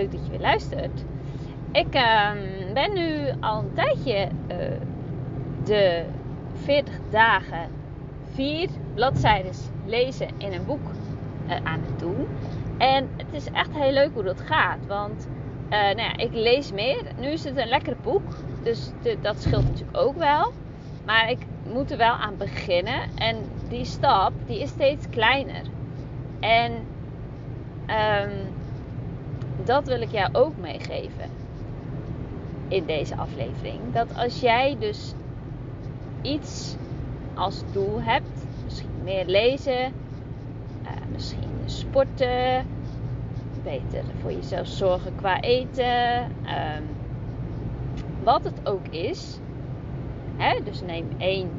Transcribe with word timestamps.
leuk 0.00 0.12
dat 0.12 0.24
je 0.24 0.30
weer 0.30 0.40
luistert. 0.40 1.04
Ik 1.72 1.94
ehm, 1.94 2.72
ben 2.74 2.92
nu 2.92 3.40
al 3.40 3.58
een 3.58 3.72
tijdje 3.74 4.28
uh, 4.50 4.56
de 5.64 6.04
40 6.54 6.94
dagen, 7.10 7.68
vier 8.34 8.68
bladzijden 8.94 9.52
lezen 9.86 10.28
in 10.38 10.52
een 10.52 10.64
boek 10.66 10.90
uh, 11.46 11.54
aan 11.64 11.80
het 11.86 11.98
doen. 11.98 12.26
En 12.78 13.08
het 13.16 13.32
is 13.32 13.50
echt 13.52 13.74
heel 13.74 13.92
leuk 13.92 14.10
hoe 14.14 14.22
dat 14.22 14.40
gaat. 14.40 14.86
Want 14.86 15.28
uh, 15.64 15.70
nou 15.70 15.96
ja, 15.96 16.16
ik 16.16 16.32
lees 16.32 16.72
meer. 16.72 17.02
Nu 17.18 17.26
is 17.26 17.44
het 17.44 17.56
een 17.56 17.68
lekker 17.68 17.96
boek. 18.02 18.36
Dus 18.62 18.90
dat 19.20 19.42
scheelt 19.42 19.64
natuurlijk 19.64 19.96
ook 19.96 20.16
wel. 20.16 20.52
Maar 21.06 21.30
ik 21.30 21.38
moet 21.72 21.90
er 21.90 21.96
wel 21.96 22.12
aan 22.12 22.36
beginnen. 22.36 23.00
En 23.14 23.36
die 23.68 23.84
stap 23.84 24.32
die 24.46 24.60
is 24.60 24.68
steeds 24.68 25.08
kleiner. 25.10 25.62
En 26.40 26.72
um, 27.86 28.30
dat 29.64 29.86
wil 29.86 30.00
ik 30.00 30.10
jou 30.10 30.28
ook 30.32 30.56
meegeven 30.56 31.30
in 32.68 32.84
deze 32.84 33.16
aflevering. 33.16 33.80
Dat 33.92 34.14
als 34.16 34.40
jij 34.40 34.76
dus 34.78 35.14
iets 36.22 36.76
als 37.34 37.62
doel 37.72 38.02
hebt, 38.02 38.44
misschien 38.64 39.02
meer 39.04 39.26
lezen, 39.26 39.92
uh, 40.82 40.88
misschien 41.12 41.48
sporten, 41.64 42.66
beter 43.62 44.04
voor 44.20 44.32
jezelf 44.32 44.66
zorgen 44.66 45.14
qua 45.16 45.40
eten, 45.40 46.22
um, 46.24 46.84
wat 48.22 48.44
het 48.44 48.68
ook 48.68 48.86
is. 48.88 49.38
Hè? 50.36 50.62
Dus 50.64 50.80
neem 50.80 51.08
één 51.18 51.50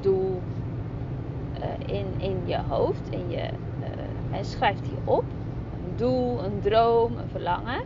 doel 0.00 0.40
uh, 1.58 1.96
in, 1.96 2.06
in 2.18 2.36
je 2.44 2.58
hoofd, 2.68 3.08
in 3.10 3.30
je, 3.30 3.48
en 4.30 4.44
schrijf 4.44 4.80
die 4.80 4.98
op. 5.04 5.24
Een 5.84 5.96
doel, 5.96 6.44
een 6.44 6.60
droom, 6.60 7.16
een 7.16 7.28
verlangen. 7.30 7.80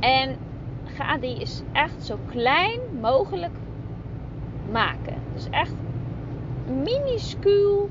En 0.00 0.36
ga 0.84 1.18
die 1.18 1.38
eens 1.38 1.62
echt 1.72 2.04
zo 2.04 2.18
klein 2.30 2.80
mogelijk 3.00 3.54
maken. 4.70 5.16
Dus 5.32 5.48
echt 5.50 5.74
een 6.66 6.82
minuscuul 6.82 7.90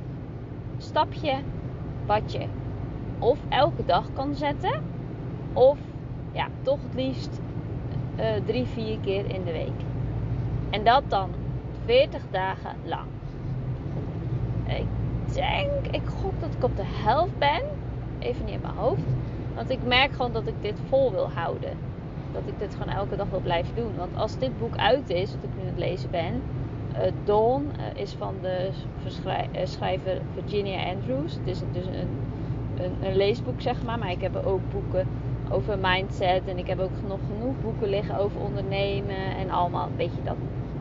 stapje 0.78 1.36
wat 2.06 2.32
je 2.32 2.46
of 3.20 3.40
elke 3.50 3.86
dag 3.86 4.06
kan 4.14 4.36
zetten. 4.36 4.84
Of 5.54 5.78
ja, 6.32 6.48
toch 6.62 6.80
het 6.84 6.94
liefst 6.94 7.40
uh, 8.20 8.26
drie, 8.46 8.66
vier 8.66 8.98
keer 9.00 9.30
in 9.30 9.44
de 9.44 9.52
week. 9.52 9.82
En 10.70 10.84
dat 10.84 11.04
dan 11.08 11.30
40 11.86 12.22
dagen 12.32 12.76
lang. 12.86 13.08
Ik 14.68 14.86
denk, 15.34 15.96
ik 15.96 16.08
gok 16.22 16.34
dat 16.40 16.50
ik 16.58 16.64
op 16.64 16.76
de 16.76 16.86
helft 16.86 17.38
ben. 17.38 17.62
Even 18.24 18.46
niet 18.46 18.54
in 18.54 18.62
mijn 18.62 18.76
hoofd. 18.76 19.02
Want 19.56 19.70
ik 19.70 19.80
merk 19.86 20.12
gewoon 20.12 20.34
dat 20.34 20.48
ik 20.48 20.54
dit 20.62 20.80
vol 20.90 21.12
wil 21.12 21.30
houden. 21.30 21.78
Dat 22.32 22.42
ik 22.46 22.60
dit 22.60 22.76
gewoon 22.76 22.94
elke 22.94 23.16
dag 23.16 23.30
wil 23.30 23.40
blijven 23.40 23.76
doen. 23.76 23.96
Want 23.98 24.16
als 24.16 24.38
dit 24.38 24.60
boek 24.60 24.78
uit 24.78 25.10
is, 25.10 25.32
wat 25.36 25.44
ik 25.44 25.50
nu 25.56 25.62
aan 25.62 25.68
het 25.68 25.78
lezen 25.78 26.10
ben. 26.12 26.42
Uh, 26.94 27.00
Dawn 27.24 27.72
uh, 27.78 28.02
is 28.02 28.14
van 28.14 28.36
de 28.42 28.70
schrijver 29.64 30.22
Virginia 30.34 30.90
Andrews. 30.94 31.34
Het 31.34 31.48
is 31.48 31.60
dus 31.72 31.86
een, 31.86 32.10
een, 32.84 33.08
een, 33.08 33.16
leesboek, 33.16 33.62
zeg 33.62 33.84
maar. 33.84 34.00
Maar 34.00 34.12
ik 34.12 34.22
heb 34.22 34.46
ook 34.46 34.62
boeken 34.72 35.08
over 35.50 35.78
mindset. 35.82 36.42
En 36.48 36.58
ik 36.58 36.68
heb 36.68 36.80
ook 36.80 36.92
nog 37.08 37.20
genoeg 37.32 37.56
boeken 37.62 37.90
liggen 37.90 38.18
over 38.18 38.42
ondernemen. 38.42 39.36
En 39.38 39.50
allemaal 39.50 39.88
een 39.88 39.96
beetje 39.96 40.24
dat 40.24 40.36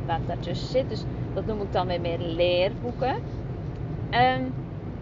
wat 0.07 0.19
daartussen 0.27 0.69
zit. 0.69 0.89
Dus 0.89 1.05
dat 1.35 1.47
noem 1.47 1.61
ik 1.61 1.73
dan 1.73 1.87
weer 1.87 2.01
meer 2.01 2.19
leerboeken. 2.19 3.15
Um, 4.11 4.53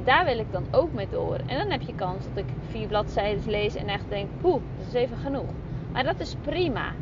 daar 0.05 0.25
wil 0.25 0.39
ik 0.39 0.53
dan 0.53 0.65
ook 0.71 0.93
mee 0.93 1.09
door. 1.11 1.37
En 1.47 1.59
dan 1.59 1.71
heb 1.71 1.81
je 1.81 1.95
kans 1.95 2.25
dat 2.25 2.45
ik 2.45 2.53
vier 2.69 2.87
bladzijden 2.87 3.51
lees 3.51 3.75
en 3.75 3.89
echt 3.89 4.09
denk, 4.09 4.29
poeh, 4.41 4.63
dat 4.79 4.87
is 4.87 4.93
even 4.93 5.17
genoeg. 5.17 5.51
Maar 5.93 6.05
dat 6.05 6.21
is 6.21 6.37
prima. 6.43 6.93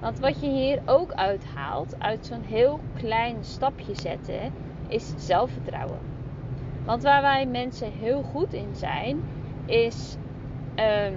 Want 0.00 0.18
wat 0.18 0.40
je 0.40 0.48
hier 0.48 0.82
ook 0.84 1.12
uithaalt, 1.12 1.94
uit 1.98 2.26
zo'n 2.26 2.42
heel 2.42 2.80
klein 2.94 3.36
stapje 3.40 3.94
zetten, 3.94 4.52
is 4.88 5.12
zelfvertrouwen. 5.16 5.98
Want 6.84 7.02
waar 7.02 7.22
wij 7.22 7.46
mensen 7.46 7.92
heel 7.92 8.22
goed 8.22 8.52
in 8.52 8.70
zijn, 8.72 9.22
is. 9.66 10.16
Um, 10.76 11.14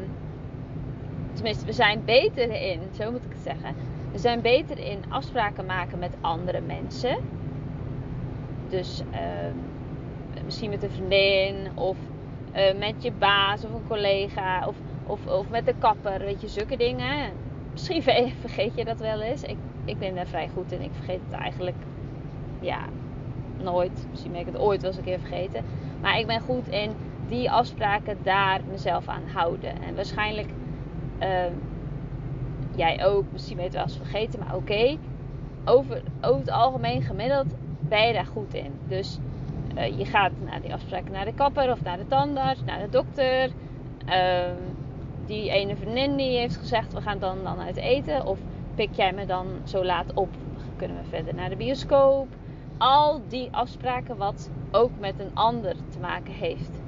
tenminste, 1.33 1.65
we 1.65 1.71
zijn 1.71 2.01
beter 2.05 2.61
in, 2.61 2.79
zo 2.97 3.11
moet 3.11 3.25
ik 3.25 3.31
het 3.31 3.41
zeggen. 3.41 3.75
We 4.11 4.17
zijn 4.17 4.41
beter 4.41 4.79
in 4.79 5.03
afspraken 5.09 5.65
maken 5.65 5.99
met 5.99 6.15
andere 6.21 6.61
mensen. 6.61 7.17
Dus 8.69 9.01
um, 9.01 9.74
misschien 10.43 10.69
met 10.69 10.83
een 10.83 10.91
vriendin 10.91 11.55
of 11.73 11.97
uh, 12.55 12.79
met 12.79 13.03
je 13.03 13.11
baas 13.11 13.63
of 13.63 13.73
een 13.73 13.87
collega 13.87 14.67
of, 14.67 14.75
of, 15.05 15.27
of 15.27 15.49
met 15.49 15.65
de 15.65 15.73
kapper, 15.79 16.19
weet 16.19 16.41
je, 16.41 16.47
zulke 16.47 16.77
dingen. 16.77 17.31
Misschien 17.71 18.03
vergeet 18.41 18.75
je 18.75 18.85
dat 18.85 18.99
wel 18.99 19.21
eens. 19.21 19.43
Ik, 19.43 19.57
ik 19.85 19.99
ben 19.99 20.15
daar 20.15 20.27
vrij 20.27 20.49
goed 20.53 20.71
in. 20.71 20.81
Ik 20.81 20.91
vergeet 20.93 21.19
het 21.29 21.39
eigenlijk, 21.39 21.77
ja, 22.59 22.79
nooit. 23.61 24.07
Misschien 24.09 24.31
ben 24.31 24.39
ik 24.41 24.45
het 24.45 24.57
ooit 24.57 24.81
wel 24.81 24.89
eens 24.89 24.99
een 24.99 25.05
keer 25.05 25.19
vergeten. 25.19 25.63
Maar 26.01 26.19
ik 26.19 26.27
ben 26.27 26.41
goed 26.41 26.67
in 26.67 26.91
die 27.27 27.51
afspraken 27.51 28.17
daar 28.23 28.61
mezelf 28.69 29.07
aan 29.07 29.27
houden. 29.33 29.81
En 29.81 29.95
waarschijnlijk 29.95 30.49
uh, 31.21 31.45
jij 32.75 33.05
ook. 33.05 33.23
Misschien 33.31 33.55
ben 33.55 33.65
je 33.65 33.69
het 33.69 33.79
wel 33.79 33.87
eens 33.87 34.09
vergeten, 34.09 34.39
maar 34.39 34.55
oké. 34.55 34.97
Over, 35.65 36.01
over 36.21 36.39
het 36.39 36.51
algemeen 36.51 37.01
gemiddeld 37.01 37.55
ben 37.79 38.07
je 38.07 38.13
daar 38.13 38.25
goed 38.25 38.53
in. 38.53 38.71
Dus 38.87 39.19
uh, 39.77 39.97
je 39.97 40.05
gaat 40.05 40.31
naar 40.45 40.61
die 40.61 40.73
afspraken 40.73 41.11
naar 41.11 41.25
de 41.25 41.33
kapper 41.33 41.71
of 41.71 41.83
naar 41.83 41.97
de 41.97 42.07
tandarts, 42.07 42.63
naar 42.63 42.79
de 42.79 42.89
dokter. 42.89 43.49
Uh, 44.07 44.45
die 45.25 45.49
ene 45.49 45.75
vriendin 45.75 46.15
die 46.15 46.37
heeft 46.37 46.57
gezegd 46.57 46.93
we 46.93 47.01
gaan 47.01 47.19
dan, 47.19 47.43
dan 47.43 47.59
uit 47.59 47.77
eten. 47.77 48.25
Of 48.25 48.39
pik 48.75 48.93
jij 48.93 49.13
me 49.13 49.25
dan 49.25 49.47
zo 49.63 49.85
laat 49.85 50.13
op? 50.13 50.29
Kunnen 50.75 50.97
we 50.97 51.09
verder 51.09 51.35
naar 51.35 51.49
de 51.49 51.55
bioscoop? 51.55 52.27
Al 52.77 53.21
die 53.27 53.47
afspraken 53.51 54.17
wat 54.17 54.49
ook 54.71 54.91
met 54.99 55.19
een 55.19 55.31
ander 55.33 55.75
te 55.89 55.99
maken 55.99 56.33
heeft. 56.33 56.81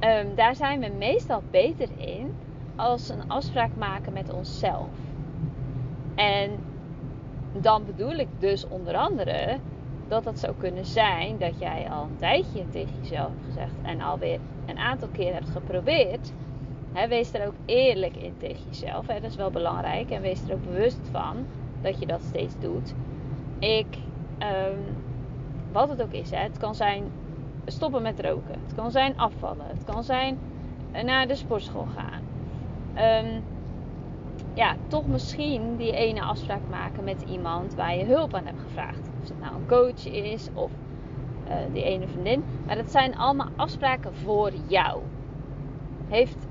Um, 0.00 0.34
daar 0.34 0.54
zijn 0.54 0.80
we 0.80 0.90
meestal 0.98 1.42
beter 1.50 1.88
in 1.96 2.34
als 2.76 3.08
een 3.08 3.28
afspraak 3.28 3.70
maken 3.76 4.12
met 4.12 4.32
onszelf. 4.32 4.88
En 6.14 6.50
dan 7.52 7.84
bedoel 7.84 8.12
ik 8.12 8.28
dus 8.38 8.68
onder 8.68 8.96
andere 8.96 9.58
dat 10.12 10.24
het 10.24 10.38
zou 10.38 10.54
kunnen 10.58 10.84
zijn 10.84 11.38
dat 11.38 11.58
jij 11.58 11.90
al 11.90 12.02
een 12.02 12.16
tijdje 12.16 12.68
tegen 12.68 12.94
jezelf 13.00 13.30
hebt 13.30 13.44
gezegd 13.46 13.74
en 13.82 14.00
alweer 14.00 14.38
een 14.66 14.78
aantal 14.78 15.08
keer 15.08 15.32
hebt 15.32 15.48
geprobeerd. 15.48 16.32
Wees 17.08 17.32
er 17.32 17.46
ook 17.46 17.54
eerlijk 17.64 18.16
in 18.16 18.34
tegen 18.38 18.62
jezelf. 18.68 19.06
He, 19.06 19.20
dat 19.20 19.30
is 19.30 19.36
wel 19.36 19.50
belangrijk. 19.50 20.10
En 20.10 20.22
wees 20.22 20.48
er 20.48 20.54
ook 20.54 20.64
bewust 20.64 21.00
van 21.10 21.46
dat 21.80 21.98
je 21.98 22.06
dat 22.06 22.22
steeds 22.22 22.54
doet. 22.58 22.94
Ik, 23.58 23.86
um, 24.38 24.78
wat 25.72 25.88
het 25.88 26.02
ook 26.02 26.12
is, 26.12 26.30
he, 26.30 26.36
het 26.36 26.58
kan 26.58 26.74
zijn 26.74 27.04
stoppen 27.66 28.02
met 28.02 28.20
roken. 28.20 28.60
Het 28.62 28.74
kan 28.74 28.90
zijn 28.90 29.18
afvallen. 29.18 29.66
Het 29.66 29.84
kan 29.84 30.04
zijn 30.04 30.38
naar 31.04 31.26
de 31.26 31.34
sportschool 31.34 31.86
gaan. 31.96 32.22
Um, 33.24 33.42
ja, 34.54 34.76
toch 34.86 35.06
misschien 35.06 35.76
die 35.76 35.92
ene 35.92 36.22
afspraak 36.22 36.68
maken 36.70 37.04
met 37.04 37.22
iemand 37.22 37.74
waar 37.74 37.96
je 37.96 38.04
hulp 38.04 38.34
aan 38.34 38.46
hebt 38.46 38.60
gevraagd. 38.60 39.11
Of 39.22 39.28
het 39.28 39.40
nou 39.40 39.54
een 39.54 39.66
coach 39.66 40.06
is 40.06 40.48
of 40.54 40.70
uh, 41.48 41.54
die 41.72 41.82
ene 41.82 42.08
vriendin. 42.08 42.44
Maar 42.66 42.76
dat 42.76 42.90
zijn 42.90 43.16
allemaal 43.16 43.48
afspraken 43.56 44.14
voor 44.14 44.50
jou. 44.66 45.00
Heeft 46.08 46.46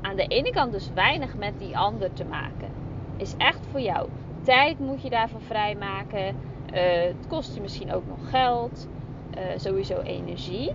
aan 0.00 0.16
de 0.16 0.26
ene 0.26 0.50
kant 0.50 0.72
dus 0.72 0.90
weinig 0.94 1.36
met 1.36 1.58
die 1.58 1.78
ander 1.78 2.12
te 2.12 2.24
maken. 2.24 2.68
Is 3.16 3.34
echt 3.36 3.66
voor 3.70 3.80
jou. 3.80 4.08
Tijd 4.42 4.78
moet 4.78 5.02
je 5.02 5.10
daarvoor 5.10 5.40
vrijmaken. 5.40 6.36
Uh, 6.74 6.80
het 7.02 7.26
kost 7.28 7.54
je 7.54 7.60
misschien 7.60 7.92
ook 7.92 8.06
nog 8.06 8.30
geld. 8.30 8.88
Uh, 9.36 9.42
sowieso 9.56 10.00
energie. 10.00 10.72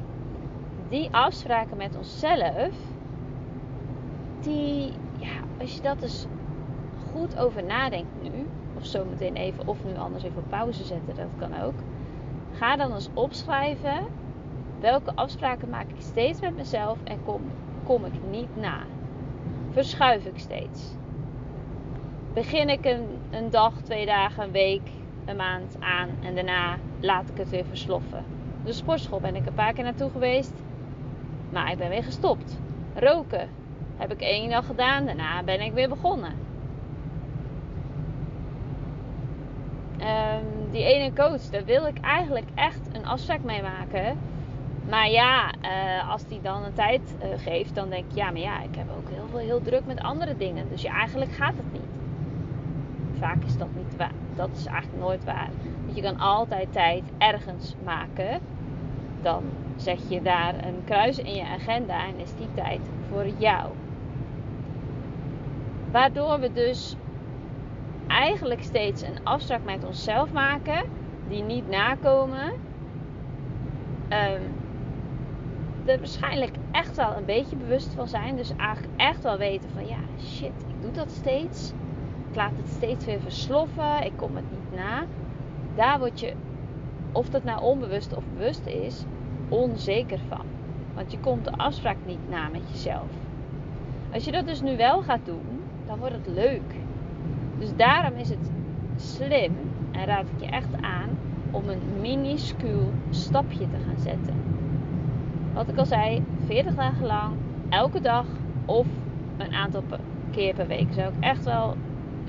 Die 0.89 1.09
afspraken 1.11 1.77
met 1.77 1.97
onszelf. 1.97 2.75
Die, 4.41 4.93
ja, 5.17 5.37
als 5.59 5.75
je 5.75 5.81
dat 5.81 5.99
dus 5.99 6.25
goed 7.11 7.39
over 7.39 7.63
nadenkt 7.63 8.21
nu, 8.21 8.45
of 8.77 8.85
zometeen 8.85 9.35
even, 9.35 9.67
of 9.67 9.77
nu 9.83 9.97
anders 9.97 10.23
even 10.23 10.37
op 10.37 10.49
pauze 10.49 10.83
zetten, 10.83 11.15
dat 11.15 11.25
kan 11.37 11.61
ook. 11.61 11.75
Ga 12.51 12.75
dan 12.75 12.93
eens 12.93 13.09
opschrijven 13.13 13.99
welke 14.79 15.11
afspraken 15.15 15.69
maak 15.69 15.89
ik 15.89 16.01
steeds 16.01 16.41
met 16.41 16.55
mezelf 16.55 16.97
en 17.03 17.19
kom, 17.25 17.41
kom 17.83 18.05
ik 18.05 18.13
niet 18.31 18.55
na. 18.55 18.77
Verschuif 19.71 20.25
ik 20.25 20.39
steeds. 20.39 20.95
Begin 22.33 22.69
ik 22.69 22.85
een, 22.85 23.07
een 23.29 23.49
dag, 23.49 23.73
twee 23.81 24.05
dagen, 24.05 24.43
een 24.43 24.51
week, 24.51 24.89
een 25.25 25.35
maand 25.35 25.75
aan 25.79 26.09
en 26.23 26.35
daarna 26.35 26.77
laat 26.99 27.29
ik 27.29 27.37
het 27.37 27.49
weer 27.49 27.65
versloffen. 27.65 28.23
De 28.63 28.73
sportschool 28.73 29.19
ben 29.19 29.35
ik 29.35 29.45
een 29.45 29.53
paar 29.53 29.73
keer 29.73 29.83
naartoe 29.83 30.09
geweest, 30.09 30.53
maar 31.49 31.71
ik 31.71 31.77
ben 31.77 31.89
weer 31.89 32.03
gestopt. 32.03 32.59
Roken 32.95 33.49
heb 33.95 34.11
ik 34.11 34.21
één 34.21 34.49
dag 34.49 34.65
gedaan, 34.65 35.05
daarna 35.05 35.43
ben 35.43 35.61
ik 35.61 35.73
weer 35.73 35.89
begonnen. 35.89 36.47
um, 40.01 40.47
die 40.71 40.83
ene 40.83 41.13
coach, 41.13 41.41
daar 41.41 41.65
wil 41.65 41.85
ik 41.85 41.99
eigenlijk 41.99 42.47
echt 42.55 42.79
een 42.91 43.05
afspraak 43.05 43.43
mee 43.43 43.61
maken. 43.61 44.17
Maar 44.89 45.09
ja, 45.09 45.51
uh, 45.61 46.11
als 46.11 46.27
die 46.27 46.41
dan 46.41 46.63
een 46.63 46.73
tijd 46.73 47.01
uh, 47.23 47.27
geeft, 47.37 47.75
dan 47.75 47.89
denk 47.89 48.05
ik, 48.09 48.15
ja, 48.15 48.31
maar 48.31 48.41
ja, 48.41 48.61
ik 48.61 48.75
heb 48.75 48.85
ook 48.97 49.09
heel 49.09 49.27
veel 49.29 49.39
heel 49.39 49.61
druk 49.61 49.85
met 49.85 50.01
andere 50.01 50.37
dingen. 50.37 50.69
Dus 50.69 50.81
ja, 50.81 50.93
eigenlijk 50.93 51.31
gaat 51.31 51.53
het 51.55 51.71
niet. 51.71 51.81
Vaak 53.19 53.43
is 53.43 53.57
dat 53.57 53.67
niet 53.75 53.95
waar. 53.97 54.11
Dat 54.35 54.49
is 54.53 54.65
eigenlijk 54.65 55.03
nooit 55.03 55.23
waar. 55.23 55.49
Want 55.85 55.95
je 55.95 56.01
kan 56.01 56.19
altijd 56.19 56.71
tijd 56.71 57.03
ergens 57.17 57.75
maken. 57.83 58.39
Dan 59.21 59.43
zet 59.75 60.09
je 60.09 60.21
daar 60.21 60.53
een 60.65 60.81
kruis 60.85 61.17
in 61.17 61.33
je 61.33 61.45
agenda 61.45 62.05
en 62.05 62.19
is 62.19 62.35
die 62.35 62.47
tijd 62.53 62.79
voor 63.09 63.25
jou. 63.37 63.71
Waardoor 65.91 66.39
we 66.39 66.53
dus 66.53 66.95
eigenlijk 68.07 68.63
steeds 68.63 69.01
een 69.01 69.23
afspraak 69.23 69.63
met 69.63 69.85
onszelf 69.85 70.31
maken, 70.31 70.83
die 71.27 71.43
niet 71.43 71.69
nakomen. 71.69 72.51
Um, 74.09 74.55
er 75.85 75.97
waarschijnlijk 75.97 76.55
echt 76.71 76.95
wel 76.95 77.15
een 77.17 77.25
beetje 77.25 77.55
bewust 77.55 77.93
van 77.93 78.07
zijn. 78.07 78.35
Dus 78.35 78.55
eigenlijk 78.57 78.93
echt 78.95 79.23
wel 79.23 79.37
weten 79.37 79.69
van 79.73 79.87
ja, 79.87 79.99
shit, 80.19 80.51
ik 80.67 80.81
doe 80.81 80.91
dat 80.91 81.11
steeds. 81.11 81.73
Ik 82.29 82.35
laat 82.35 82.57
het 82.57 82.69
steeds 82.69 83.05
weer 83.05 83.19
versloffen. 83.19 84.05
Ik 84.05 84.13
kom 84.15 84.35
het 84.35 84.51
niet 84.51 84.79
na. 84.79 85.05
Daar 85.75 85.99
word 85.99 86.19
je, 86.19 86.33
of 87.11 87.29
dat 87.29 87.43
nou 87.43 87.61
onbewust 87.61 88.15
of 88.15 88.23
bewust 88.33 88.65
is, 88.65 89.05
onzeker 89.49 90.19
van. 90.27 90.45
Want 90.93 91.11
je 91.11 91.19
komt 91.19 91.45
de 91.45 91.51
afspraak 91.51 91.97
niet 92.05 92.29
na 92.29 92.49
met 92.49 92.61
jezelf. 92.71 93.09
Als 94.13 94.25
je 94.25 94.31
dat 94.31 94.47
dus 94.47 94.61
nu 94.61 94.77
wel 94.77 95.01
gaat 95.01 95.25
doen, 95.25 95.63
dan 95.85 95.99
wordt 95.99 96.15
het 96.15 96.27
leuk. 96.27 96.75
Dus 97.59 97.75
daarom 97.75 98.19
is 98.19 98.29
het 98.29 98.51
slim 98.95 99.55
en 99.91 100.05
raad 100.05 100.25
ik 100.35 100.39
je 100.45 100.51
echt 100.51 100.81
aan 100.81 101.09
om 101.51 101.69
een 101.69 101.81
minuscuul 102.01 102.91
stapje 103.09 103.69
te 103.69 103.77
gaan 103.85 103.99
zetten. 103.99 104.35
Wat 105.53 105.67
ik 105.67 105.77
al 105.77 105.85
zei, 105.85 106.23
40 106.45 106.75
dagen 106.75 107.05
lang, 107.05 107.35
elke 107.69 108.01
dag 108.01 108.25
of 108.65 108.87
een 109.37 109.53
aantal 109.53 109.83
keer 110.31 110.53
per 110.53 110.67
week. 110.67 110.87
Zou 110.93 111.07
ik 111.07 111.23
echt 111.23 111.43
wel 111.43 111.75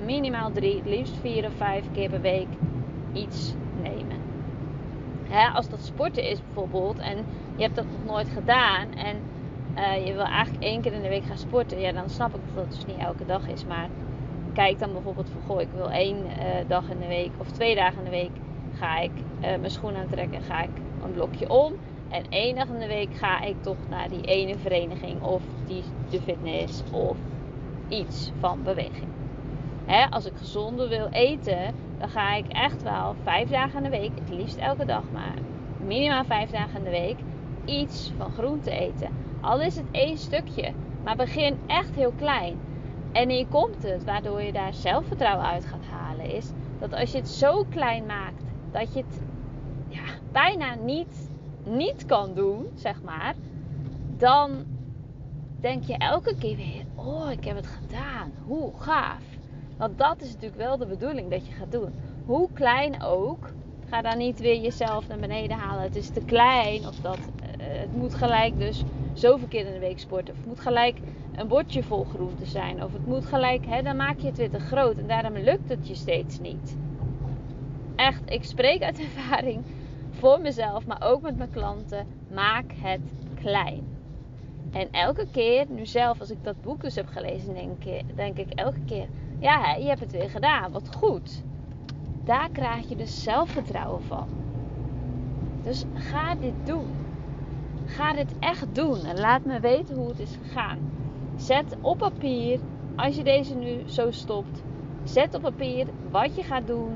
minimaal 0.05 0.53
drie, 0.53 0.77
het 0.77 0.87
liefst 0.87 1.17
vier 1.21 1.45
of 1.45 1.53
vijf 1.57 1.85
keer 1.93 2.11
per 2.11 2.21
week 2.21 2.49
iets 3.13 3.55
nemen. 3.83 4.17
Hè, 5.29 5.49
als 5.49 5.69
dat 5.69 5.85
sporten 5.85 6.23
is 6.31 6.41
bijvoorbeeld 6.45 6.99
en 6.99 7.17
je 7.57 7.63
hebt 7.63 7.77
dat 7.77 7.85
nog 7.85 8.15
nooit 8.15 8.29
gedaan 8.29 8.93
en 8.95 9.17
uh, 9.77 10.07
je 10.07 10.13
wil 10.13 10.25
eigenlijk 10.25 10.65
één 10.65 10.81
keer 10.81 10.93
in 10.93 11.03
de 11.03 11.09
week 11.09 11.25
gaan 11.25 11.39
sporten, 11.39 11.81
ja, 11.81 11.93
dan 11.93 12.11
snap 12.11 12.35
ik 12.35 12.41
dat 12.47 12.55
dat 12.55 12.75
dus 12.75 12.87
niet 12.87 12.99
elke 12.99 13.27
dag 13.27 13.49
is. 13.49 13.65
Maar 13.65 13.89
kijk 14.59 14.79
dan 14.79 14.93
bijvoorbeeld 14.93 15.31
van, 15.31 15.43
goh, 15.47 15.61
ik 15.61 15.69
wil 15.75 15.91
één 15.91 16.17
uh, 16.17 16.69
dag 16.69 16.91
in 16.91 16.99
de 16.99 17.07
week 17.07 17.31
of 17.39 17.51
twee 17.51 17.75
dagen 17.75 17.99
in 17.99 18.05
de 18.05 18.11
week 18.11 18.31
ga 18.75 18.99
ik 18.99 19.11
uh, 19.17 19.41
mijn 19.41 19.71
schoen 19.71 19.97
aantrekken, 19.97 20.43
ga 20.43 20.63
ik 20.63 20.71
een 21.05 21.13
blokje 21.13 21.51
om. 21.51 21.73
En 22.09 22.23
één 22.29 22.55
dag 22.55 22.69
in 22.69 22.79
de 22.79 22.87
week 22.87 23.15
ga 23.15 23.41
ik 23.43 23.63
toch 23.63 23.77
naar 23.89 24.09
die 24.09 24.25
ene 24.25 24.59
vereniging 24.59 25.23
of 25.23 25.43
die, 25.67 25.83
de 26.11 26.21
fitness 26.21 26.83
of 26.93 27.17
iets 27.89 28.31
van 28.39 28.63
beweging. 28.63 29.09
Hè, 29.85 30.11
als 30.11 30.27
ik 30.27 30.33
gezonder 30.37 30.89
wil 30.89 31.09
eten, 31.11 31.75
dan 31.99 32.09
ga 32.09 32.35
ik 32.35 32.49
echt 32.49 32.83
wel 32.83 33.15
vijf 33.23 33.49
dagen 33.49 33.85
in 33.85 33.91
de 33.91 33.99
week, 33.99 34.11
het 34.15 34.39
liefst 34.39 34.57
elke 34.57 34.85
dag, 34.85 35.03
maar 35.13 35.35
minimaal 35.87 36.25
vijf 36.25 36.51
dagen 36.51 36.79
in 36.79 36.85
de 36.85 36.91
week, 36.91 37.17
iets 37.65 38.13
van 38.17 38.33
groente 38.33 38.71
eten. 38.71 39.11
Al 39.41 39.61
is 39.61 39.77
het 39.77 39.87
één 39.91 40.19
stukje, 40.19 40.73
maar 41.05 41.17
begin 41.17 41.59
echt 41.67 41.95
heel 41.95 42.13
klein. 42.19 42.68
En 43.13 43.29
hier 43.29 43.47
komt 43.47 43.83
het, 43.83 44.05
waardoor 44.05 44.43
je 44.43 44.53
daar 44.53 44.75
zelfvertrouwen 44.75 45.47
uit 45.47 45.65
gaat 45.65 45.85
halen, 45.91 46.31
is 46.31 46.51
dat 46.79 46.93
als 46.93 47.11
je 47.11 47.19
het 47.19 47.29
zo 47.29 47.65
klein 47.71 48.07
maakt 48.07 48.43
dat 48.73 48.93
je 48.93 48.99
het 48.99 49.23
ja, 49.89 50.03
bijna 50.33 50.75
niet, 50.75 51.31
niet 51.65 52.07
kan 52.07 52.35
doen, 52.35 52.67
zeg 52.75 53.03
maar, 53.03 53.35
dan 54.17 54.65
denk 55.61 55.85
je 55.85 55.97
elke 55.97 56.35
keer 56.39 56.57
weer: 56.57 56.85
Oh, 56.95 57.31
ik 57.31 57.45
heb 57.45 57.57
het 57.57 57.67
gedaan. 57.67 58.33
Hoe 58.47 58.73
gaaf. 58.79 59.23
Want 59.77 59.99
dat 59.99 60.21
is 60.21 60.33
natuurlijk 60.33 60.61
wel 60.61 60.77
de 60.77 60.87
bedoeling 60.87 61.31
dat 61.31 61.47
je 61.47 61.53
gaat 61.53 61.73
doen. 61.73 61.95
Hoe 62.27 62.49
klein 62.53 63.03
ook. 63.03 63.51
Ga 63.89 64.03
dan 64.03 64.19
niet 64.19 64.41
weer 64.41 64.61
jezelf 64.61 65.09
naar 65.09 65.19
beneden 65.19 65.57
halen. 65.57 65.83
Het 65.83 65.97
is 65.97 66.09
te 66.09 66.21
klein. 66.21 66.87
Of 66.87 66.97
dat 66.97 67.19
uh, 67.19 67.57
het 67.59 67.93
moet 67.93 68.15
gelijk 68.15 68.59
dus 68.59 68.85
zoveel 69.13 69.49
keer 69.49 69.67
in 69.67 69.73
de 69.73 69.79
week 69.79 69.99
sporten. 69.99 70.35
Of 70.35 70.41
het 70.41 70.49
moet 70.49 70.61
gelijk 70.61 70.99
een 71.37 71.49
bordje 71.49 71.83
vol 71.83 72.05
groente 72.05 72.47
zijn. 72.47 72.83
Of 72.85 72.93
het 72.93 73.07
moet 73.07 73.27
gelijk, 73.27 73.67
hè, 73.67 73.83
dan 73.83 73.97
maak 73.97 74.19
je 74.19 74.27
het 74.27 74.37
weer 74.37 74.51
te 74.51 74.61
groot. 74.61 74.99
En 74.99 75.07
daarom 75.07 75.37
lukt 75.37 75.69
het 75.69 75.89
je 75.89 75.95
steeds 75.95 76.41
niet. 76.41 76.77
Echt, 77.97 78.23
ik 78.27 78.45
spreek 78.45 78.83
uit 78.83 78.99
ervaring 79.17 79.65
voor 80.11 80.41
mezelf, 80.41 80.87
maar 80.87 81.03
ook 81.03 81.23
met 81.23 81.37
mijn 81.37 81.51
klanten. 81.51 82.07
Maak 82.33 82.73
het 82.75 83.01
klein. 83.35 83.97
En 84.71 84.89
elke 84.91 85.27
keer, 85.31 85.67
nu 85.69 85.87
zelf 85.87 86.21
als 86.21 86.31
ik 86.31 86.45
dat 86.45 86.63
boek 86.63 86.81
dus 86.81 86.95
heb 86.95 87.07
gelezen, 87.07 87.55
denk, 87.55 87.83
denk 88.15 88.39
ik 88.39 88.53
elke 88.55 88.85
keer: 88.87 89.09
ja, 89.39 89.75
je 89.75 89.87
hebt 89.87 90.01
het 90.01 90.13
weer 90.13 90.31
gedaan, 90.31 90.73
wat 90.73 90.95
goed. 90.97 91.43
Daar 92.25 92.49
krijg 92.51 92.89
je 92.89 92.97
dus 92.97 93.23
zelfvertrouwen 93.23 94.03
van. 94.03 94.29
Dus 95.63 95.85
ga 95.95 96.35
dit 96.35 96.55
doen. 96.65 97.08
Ga 97.89 98.13
dit 98.13 98.35
echt 98.39 98.75
doen 98.75 99.05
en 99.05 99.21
laat 99.21 99.45
me 99.45 99.61
weten 99.61 99.97
hoe 99.97 100.09
het 100.09 100.19
is 100.19 100.39
gegaan. 100.43 100.79
Zet 101.37 101.77
op 101.81 101.99
papier, 101.99 102.59
als 102.97 103.17
je 103.17 103.23
deze 103.23 103.55
nu 103.55 103.83
zo 103.87 104.11
stopt, 104.11 104.63
zet 105.05 105.35
op 105.35 105.43
papier 105.43 105.87
wat 106.11 106.37
je 106.37 106.43
gaat 106.43 106.67
doen. 106.67 106.93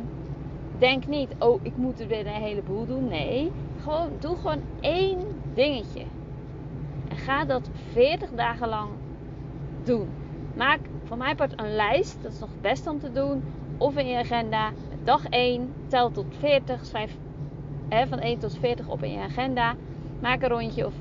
Denk 0.79 1.07
niet, 1.07 1.29
oh, 1.39 1.61
ik 1.63 1.77
moet 1.77 2.01
er 2.01 2.07
weer 2.07 2.27
een 2.27 2.43
heleboel 2.43 2.87
doen. 2.87 3.09
Nee, 3.09 3.53
gewoon, 3.83 4.11
doe 4.19 4.37
gewoon 4.37 4.63
één 4.81 5.19
dingetje. 5.55 6.05
En 7.09 7.17
ga 7.17 7.45
dat 7.45 7.71
40 7.93 8.31
dagen 8.31 8.69
lang 8.69 8.89
doen. 9.85 10.09
Maak 10.57 10.81
van 11.05 11.19
mijn 11.19 11.37
part 11.37 11.61
een 11.61 11.75
lijst, 11.75 12.19
dat 12.23 12.33
is 12.33 12.39
nog 12.39 12.51
het 12.51 12.61
beste 12.61 12.91
om 12.91 12.99
te 12.99 13.13
doen. 13.13 13.43
Of 13.79 13.97
in 13.97 14.07
je 14.07 14.19
agenda, 14.19 14.71
dag 15.05 15.29
1, 15.29 15.73
tel 15.87 16.11
tot 16.11 16.27
40, 16.39 16.85
schrijf 16.85 17.17
hè, 17.89 18.07
van 18.07 18.19
1 18.19 18.39
tot 18.39 18.59
40 18.59 18.89
op 18.89 19.03
in 19.03 19.13
je 19.13 19.19
agenda. 19.19 19.75
Maak 20.23 20.43
een 20.43 20.49
rondje 20.49 20.87
of 20.87 20.95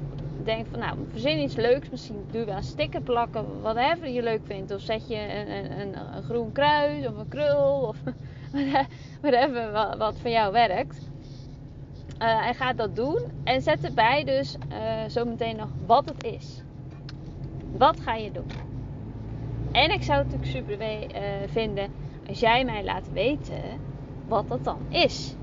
denk 0.43 0.65
van 0.71 0.79
nou, 0.79 0.97
verzin 1.11 1.39
iets 1.39 1.55
leuks. 1.55 1.89
Misschien 1.89 2.25
doe 2.31 2.39
je 2.39 2.45
wel 2.45 2.55
een 2.55 2.63
sticker 2.63 3.01
plakken, 3.01 3.61
whatever 3.61 4.09
je 4.09 4.21
leuk 4.21 4.41
vindt. 4.43 4.73
Of 4.73 4.81
zet 4.81 5.07
je 5.07 5.15
een, 5.15 5.79
een, 5.79 6.15
een 6.15 6.23
groen 6.23 6.51
kruis 6.51 7.07
of 7.07 7.17
een 7.17 7.27
krul 7.27 7.81
of 7.87 7.97
whatever 9.21 9.71
wat, 9.71 9.97
wat 9.97 10.19
voor 10.19 10.29
jou 10.29 10.51
werkt. 10.51 11.09
Uh, 12.21 12.47
en 12.47 12.55
ga 12.55 12.73
dat 12.73 12.95
doen. 12.95 13.19
En 13.43 13.61
zet 13.61 13.83
erbij 13.83 14.23
dus 14.23 14.57
uh, 14.71 14.77
zometeen 15.07 15.55
nog 15.55 15.69
wat 15.85 16.05
het 16.05 16.23
is. 16.23 16.61
Wat 17.77 17.99
ga 17.99 18.15
je 18.15 18.31
doen? 18.31 18.51
En 19.71 19.91
ik 19.91 20.03
zou 20.03 20.17
het 20.19 20.31
natuurlijk 20.31 20.67
super 20.67 20.81
uh, 20.81 21.21
vinden 21.47 21.89
als 22.27 22.39
jij 22.39 22.65
mij 22.65 22.83
laat 22.83 23.11
weten 23.13 23.61
wat 24.27 24.47
dat 24.47 24.63
dan 24.63 24.79
is. 24.89 25.35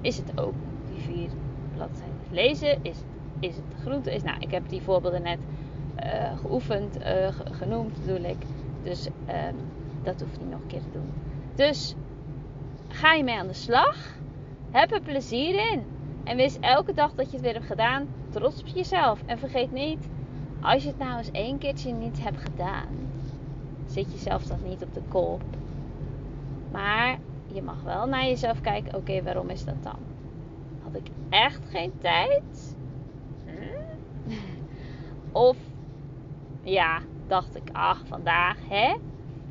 Is 0.00 0.16
het 0.16 0.40
ook 0.40 0.54
die 0.92 1.02
vier 1.02 1.28
bladzijden 1.86 2.16
lezen? 2.30 2.78
Is 2.82 2.96
is 3.40 3.56
het 3.56 3.80
groente. 3.80 4.20
Nou, 4.24 4.40
ik 4.40 4.50
heb 4.50 4.68
die 4.68 4.82
voorbeelden 4.82 5.22
net 5.22 5.38
uh, 6.04 6.38
geoefend, 6.38 6.98
uh, 7.00 7.28
genoemd 7.50 8.04
bedoel 8.04 8.24
ik. 8.24 8.36
Dus 8.82 9.06
uh, 9.06 9.34
dat 10.02 10.20
hoeft 10.20 10.40
niet 10.40 10.50
nog 10.50 10.60
een 10.60 10.66
keer 10.66 10.80
te 10.80 10.92
doen. 10.92 11.12
Dus 11.54 11.94
ga 12.88 13.12
je 13.12 13.24
mee 13.24 13.38
aan 13.38 13.46
de 13.46 13.52
slag. 13.52 13.96
Heb 14.70 14.92
er 14.92 15.00
plezier 15.00 15.72
in. 15.72 15.82
En 16.24 16.36
wees 16.36 16.58
elke 16.60 16.92
dag 16.92 17.12
dat 17.14 17.26
je 17.26 17.32
het 17.32 17.40
weer 17.40 17.54
hebt 17.54 17.66
gedaan 17.66 18.06
trots 18.30 18.60
op 18.60 18.66
jezelf. 18.66 19.22
En 19.26 19.38
vergeet 19.38 19.72
niet, 19.72 20.08
als 20.60 20.82
je 20.82 20.88
het 20.88 20.98
nou 20.98 21.18
eens 21.18 21.30
één 21.30 21.58
keertje 21.58 21.92
niet 21.92 22.22
hebt 22.22 22.40
gedaan, 22.40 22.88
zit 23.86 24.12
jezelf 24.12 24.42
dat 24.42 24.62
niet 24.64 24.82
op 24.82 24.94
de 24.94 25.02
kop. 25.08 25.42
Maar 26.72 27.18
je 27.52 27.62
mag 27.62 27.82
wel 27.82 28.06
naar 28.06 28.24
jezelf 28.24 28.60
kijken, 28.60 28.94
oké, 28.94 29.22
waarom 29.22 29.48
is 29.48 29.64
dat 29.64 29.82
dan? 29.82 29.98
Had 30.92 31.00
ik 31.00 31.10
echt 31.28 31.68
geen 31.70 31.92
tijd? 31.98 32.76
Of 35.32 35.56
ja, 36.62 37.00
dacht 37.26 37.56
ik, 37.56 37.68
ach, 37.72 38.06
vandaag, 38.06 38.56
hè? 38.68 38.94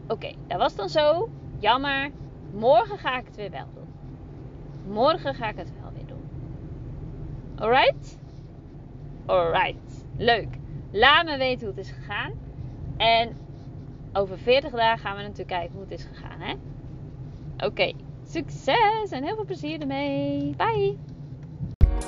Oké, 0.08 0.31
dat 0.48 0.60
was 0.60 0.75
dan 0.75 0.89
zo. 0.89 1.29
Jammer. 1.60 2.12
Morgen 2.53 2.98
ga 2.98 3.17
ik 3.17 3.25
het 3.25 3.36
weer 3.36 3.51
wel 3.51 3.67
doen. 3.74 3.88
Morgen 4.93 5.36
ga 5.36 5.50
ik 5.50 5.58
het 5.58 5.72
wel 5.81 5.91
weer 5.93 6.05
doen. 6.05 6.24
Alright? 7.55 8.17
Alright. 9.25 10.05
Leuk. 10.17 10.58
Laat 10.91 11.25
me 11.25 11.38
weten 11.38 11.67
hoe 11.67 11.75
het 11.75 11.86
is 11.86 11.91
gegaan. 11.91 12.31
En 12.98 13.38
over 14.13 14.38
40 14.38 14.72
dagen 14.72 15.00
gaan 15.00 15.15
we 15.15 15.22
natuurlijk 15.22 15.50
kijken 15.50 15.74
hoe 15.74 15.84
het 15.84 15.91
is 15.91 16.03
gegaan, 16.03 16.39
hè? 16.39 16.53
Oké. 17.65 17.91
Succes 18.24 19.12
en 19.12 19.24
heel 19.24 19.36
veel 19.36 19.46
plezier 19.46 19.81
ermee. 19.81 20.55
Bye. 20.55 20.98